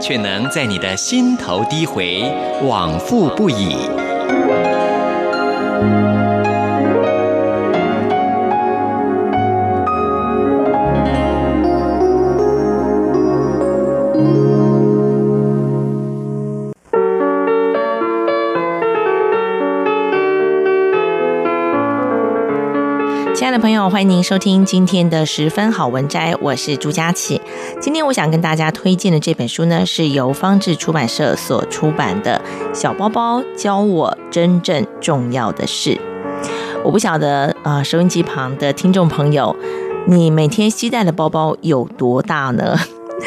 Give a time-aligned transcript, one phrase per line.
[0.00, 2.22] 却能在你的心头低回，
[2.62, 4.07] 往复不已。
[23.90, 27.40] 欢迎您收听今天的十分好文摘，我是朱佳琪。
[27.80, 32.38] 今天我想跟大家推荐的这本书呢，是由方志出版社所出版的
[32.74, 35.90] 《小包包教我真正重要的事》。
[36.84, 39.56] 我不晓得啊、收音机旁的听众朋友，
[40.06, 42.76] 你每天携带的包包有多大呢？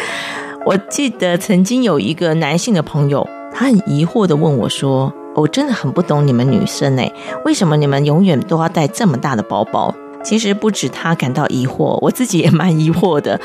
[0.68, 7.12] 我记得曾经有一个男性的朋友，他很疑惑地问我说：“我真的很不懂你们女生哎，
[7.46, 9.92] 为什么你们永远都要带这么大的包包？”
[10.24, 13.40] 其实不止他感到疑惑，我自己也蛮疑惑的。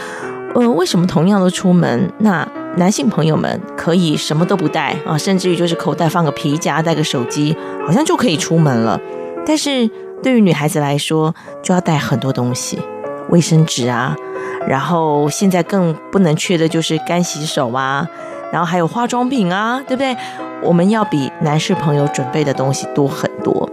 [0.54, 2.46] 呃，为什么同样都出门，那
[2.76, 8.98] 男性朋友们可以什么都不带啊，甚至于就是口袋放个皮夹，带个手机，好像就可以出门了。
[9.44, 9.88] 但是
[10.22, 12.78] 对于女孩子来说，就要带很多东西，
[13.28, 14.16] 卫生纸啊，
[14.66, 18.08] 然后现在更不能缺的就是干洗手啊，
[18.50, 20.16] 然后还有化妆品啊，对不对？
[20.62, 23.68] 我们要比男士朋友准备的东西多很多。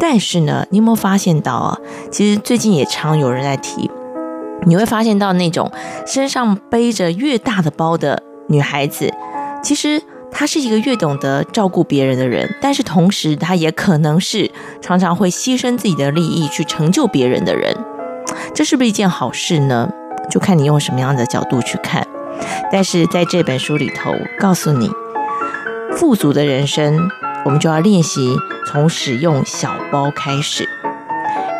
[0.00, 1.78] 但是呢，你有没有发现到啊？
[2.10, 3.88] 其实最近也常有人在提，
[4.66, 5.70] 你会发现到那种
[6.06, 9.12] 身上背着越大的包的女孩子，
[9.62, 17.76] 其实她是一个越懂得照顾别人的人，但是同时她也可能是常常会牺牲自己的利益去成就别人的人。
[18.54, 19.90] 这是不是一件好事呢？
[20.30, 22.06] 就看你用什么样的角度去看。
[22.72, 24.90] 但是在这本书里头，告诉你，
[25.92, 26.98] 富足的人生。
[27.44, 28.36] 我们就要练习
[28.66, 30.68] 从使用小包开始，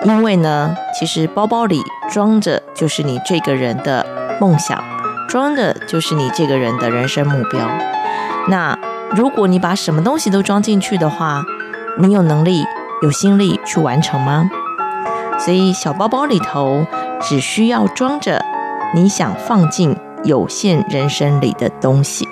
[0.05, 4.07] 因为呢，其实包包里装着就是你这个人的
[4.39, 4.83] 梦想，
[5.27, 7.61] 装的就是你这个人的人生目标。
[8.49, 8.79] 那
[9.13, 11.43] 如果你把什么东西都装进去的话，
[11.99, 12.65] 你有能力、
[13.03, 14.51] 有心力去完成吗？
[15.39, 16.85] 所以小包包里头
[17.23, 18.45] 只需要装着
[18.95, 22.29] 你想放进有限人生里的东西。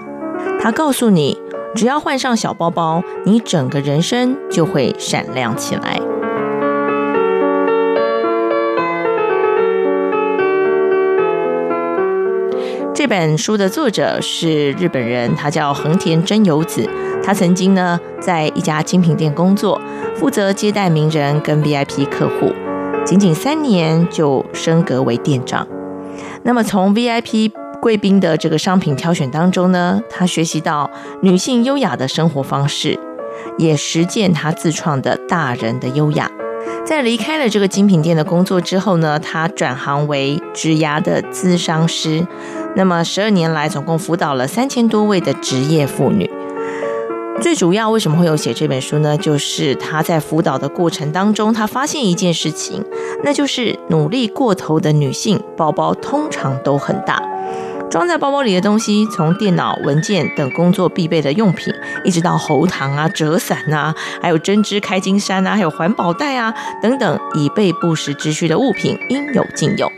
[0.60, 1.47] 它告诉你。
[1.74, 6.00] 只要换上小包包，你整个人生就会闪亮起来。
[12.94, 16.88] 这本书的作者是日本人，他叫横田真由子。
[17.22, 19.80] 他曾经呢在一家精品店工作，
[20.16, 22.52] 负责接待名人跟 VIP 客户，
[23.04, 25.66] 仅仅三年就升格为店长。
[26.42, 30.90] 那么从 VIP 贵宾的这个商品挑选当中呢，他学习到
[31.22, 32.98] 女性优雅的生活方式，
[33.56, 36.30] 也实践他自创的大人的优雅。
[36.84, 42.26] 在离开了这个精品店的工作之后呢，他转行为职涯的咨商师。
[42.74, 46.28] 那么十二年来，总共辅导了三千多位的职业妇女。
[47.40, 49.16] 最主要为什么会有写这本书呢？
[49.16, 52.84] 就是他在辅导的过程当中，他发现一件事情，
[53.22, 57.22] 那就是努力过头的女性包包通常都很大。
[57.90, 61.72] 装在包包里的东西，从电脑、文件等工作必备的用品，
[62.04, 69.90] 一直到喉糖啊、折伞啊，还有针织开襟衫啊，还有环保袋啊等等，以备不时之需的物品，应有尽有。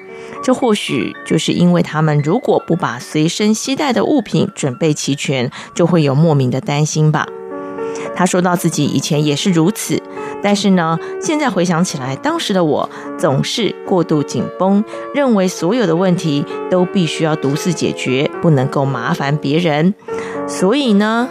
[0.42, 7.26] 这或许就是因为他们如果不把随身携带的物品准备齐全，就会有莫名的担心吧。
[8.14, 10.02] 他说到自己以前也是如此。
[10.42, 12.88] 但是呢，现在回想起来，当时的我
[13.18, 14.82] 总是过度紧绷，
[15.14, 19.94] 认为所有的问题都必须要独自解决，不能够麻烦别人。
[20.46, 21.28] 所以呢，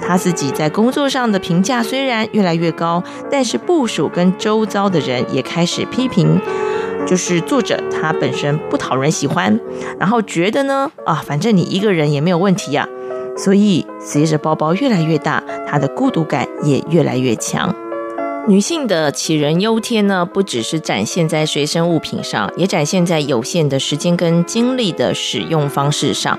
[0.00, 6.38] 他自己在工作上的评价虽然越来越高，但是部属跟周遭的人也开始批评，
[7.06, 9.58] 就是作者他本身不讨人喜欢，
[9.98, 12.86] 然后觉得呢，啊，反正你一个人也没有问题呀。
[13.36, 17.74] 所以随着包包越来越大，她的孤独感也越来越强。
[18.48, 26.38] 女性的杞人忧天呢，不只是展现在随身物品上，也展现在有限的时间跟精力的使用方式上。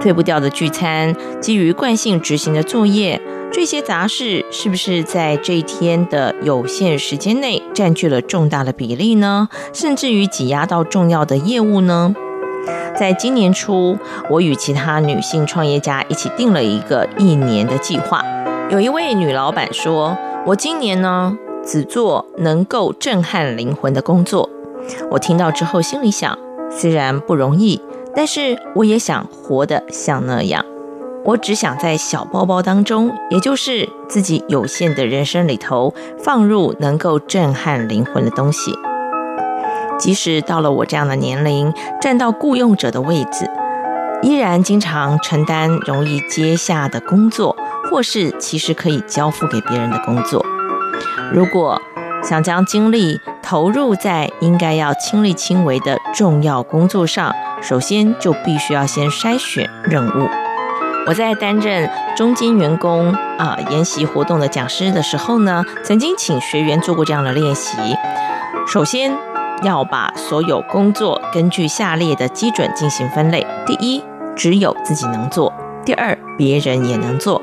[0.00, 9.48] 退不掉的聚餐，基于惯性执行的作业，这些杂事是不是在这一天的有限时间内占据了重大的比例呢？
[9.72, 12.14] 甚至于挤压到重要的业务呢？
[12.96, 13.98] 在今年初，
[14.30, 18.24] 我与其他女性创业家一起定了一个一年的计划。
[18.70, 24.48] 有一位女老板说：“我今年呢，只做能够震撼灵魂的工作。”
[25.10, 26.38] 我听到之后，心里想：
[26.70, 27.80] 虽然不容易，
[28.14, 30.64] 但是我也想活得像那样。
[31.24, 38.72] 我只想在小包包当中，也就是自己有限的人生里头，放入能够震撼灵魂的东西。
[39.98, 43.48] 即使到了我这样的年龄，站到雇用者的位置，
[44.22, 47.56] 依然经常承担容易接下的工作，
[47.90, 50.44] 或是其实可以交付给别人的工作。
[51.32, 51.80] 如果
[52.22, 60.28] 想将精力投入在应该要亲力亲为的重要工作上，首先就必须要先筛选任务。
[61.06, 67.76] 我在担任中坚员工啊研习活动的讲师的时候呢，曾经请学员做过这样的练习。
[68.66, 69.14] 首先
[69.62, 74.02] 要把所有工作根据下列的基准进行分类：第一，
[74.36, 75.52] 只有自己能做；
[75.84, 77.40] 第二，别人也能做。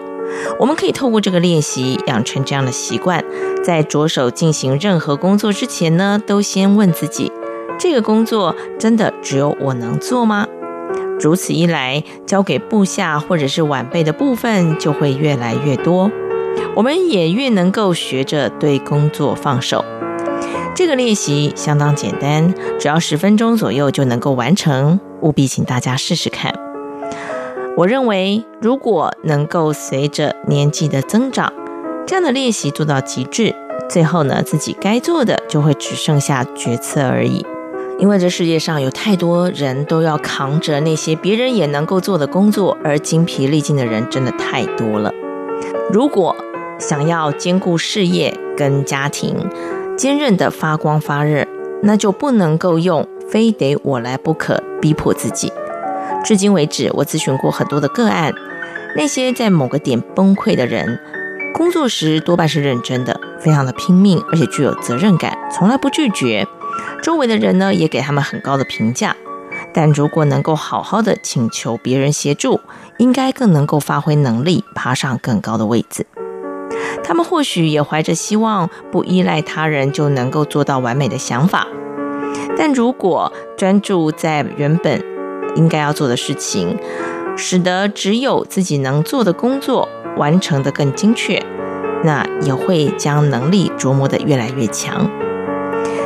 [0.60, 3.24] 我们可以透过这个练习养成这样的习惯，
[3.64, 7.32] 在着手进行任何工作之前呢，都先问自己：
[7.78, 10.48] 这个工作真的只有我能做吗？
[11.20, 16.10] 如此一来，交给部下或者是晚辈的部分就会越来越多，
[16.76, 19.84] 我们也越能够学着对工作放手。
[20.74, 26.54] 这个练习相当简单，只要十分钟左右就能够完成，务必请大家试试看。
[27.78, 31.52] 我认为，如果能够随着年纪的增长，
[32.08, 33.54] 这样的练习做到极致，
[33.90, 37.46] 最后呢，自己该做的就会只剩下决策而已。
[38.00, 45.14] 因为这世界上有太多人都要扛着那些别人也能够做的工作，而精疲力尽的人真的太多了。
[45.92, 46.36] 如果
[46.80, 49.38] 想要兼顾事业跟家庭，
[50.02, 51.46] 坚韧的发光发热，
[51.84, 55.54] 那就不能够用非得我来不可逼迫自己。
[56.24, 58.34] 至今为止，我咨询过很多的个案，
[58.98, 61.00] 那些在某个点崩溃的人，
[61.54, 66.48] 工作时多半是认真的，非常的拼命，而且具有责任感，从来不拒绝。
[67.04, 69.16] 周围的人呢，也给他们很高的评价。
[69.72, 72.60] 但如果能够好好的请求别人协助，
[72.98, 76.08] 应该更能够发挥能力，爬上更高的位置。
[77.04, 81.68] 他们或许也怀着希望，不依赖他人就能够做到完美的想法。
[82.58, 85.04] 但如果专注在原本
[85.56, 86.78] 应该要做的事情，
[87.36, 89.88] 使得只有自己能做的工作
[90.18, 91.42] 完成得更精确，
[92.04, 95.10] 那也会将能力琢磨得越来越强。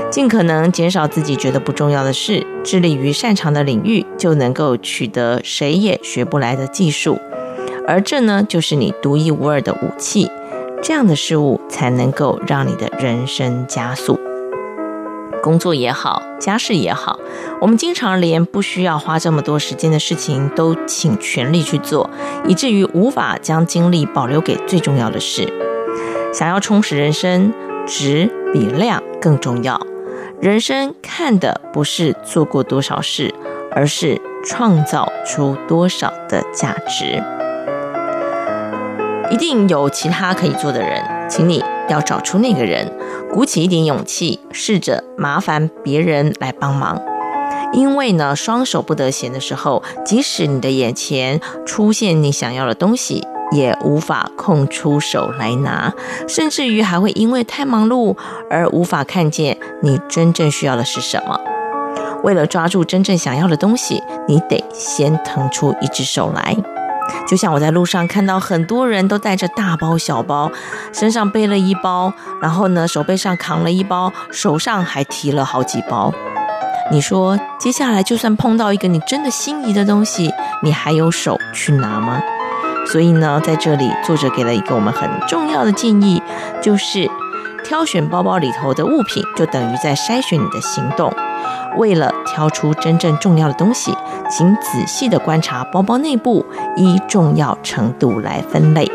[0.10, 7.20] 尽可能减少自己觉得不重要的事，致力于擅长的领域，就能够取得谁也学不来的技术，
[7.86, 10.32] 而这呢，就是你独一无二的武器。
[10.88, 14.20] 这样的事物才能够让你的人生加速。
[15.42, 17.20] 工作也好，家事也好，
[17.60, 22.08] 我们经常连不需要花这么多时间的事情都请全力去做，
[22.46, 25.52] 以至于无法将精力保留给最重要的事。
[26.32, 27.52] 想要充实人生，
[27.88, 29.82] 质比量更重要。
[30.40, 33.34] 人生看的不是做过多少事，
[33.72, 37.24] 而是创造出多少的价值。
[39.31, 42.92] 一定有其他可以做的人，请你要找出那个人，
[43.33, 47.01] 鼓起一点勇气，试着麻烦别人来帮忙。
[47.74, 55.94] 因为呢，双手不得闲的时候，即使你的眼前出现你想要的东西，也无法空出手来拿，
[56.27, 58.15] 甚至于还会因为太忙碌
[58.50, 61.39] 而无法看见你真正需要的是什么。
[62.24, 66.55] 为了抓住真正想要的东西，你得先腾出一只手来。
[67.28, 70.52] 就像我在路上看到很多人都带着大包小包，
[70.94, 76.14] 身上背了一包，然后呢，手背上扛了一包，手上还提了好几包。
[76.92, 80.32] 你说，接下来就算碰到一个你真的心仪的东西，
[80.62, 82.22] 你还有手去拿吗？
[82.86, 86.22] 所以呢，在这里，作者给了一个我们很重要的建议，
[86.62, 87.10] 就是
[87.64, 91.12] 挑选包包里头的物品，就等于在筛选你的行动。
[91.77, 93.94] 为了挑出真正重要的东西，
[94.29, 98.89] 请仔细的观察包包内部，依重要程度来分类。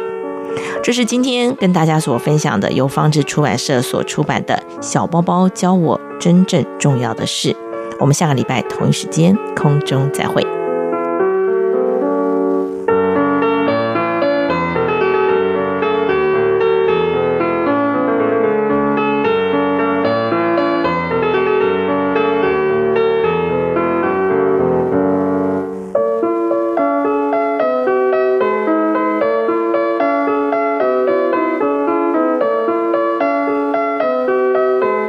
[0.83, 7.51] 这是今天跟大家所分享的，由方志出版社所出版的《小包包教我真正重要的事》。
[8.01, 10.60] 我们下个礼拜同一时间空中再会。